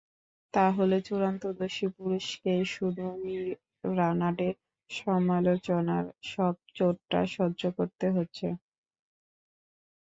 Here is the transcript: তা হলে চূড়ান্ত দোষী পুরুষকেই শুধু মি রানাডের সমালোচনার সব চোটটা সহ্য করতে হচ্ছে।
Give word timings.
তা 0.53 0.65
হলে 0.77 0.97
চূড়ান্ত 1.01 1.43
দোষী 1.57 1.87
পুরুষকেই 1.95 2.63
শুধু 2.75 3.05
মি 3.21 3.35
রানাডের 3.91 4.55
সমালোচনার 4.89 6.03
সব 6.29 6.55
চোটটা 6.75 7.19
সহ্য 7.35 7.61
করতে 7.77 8.05
হচ্ছে। 8.15 8.47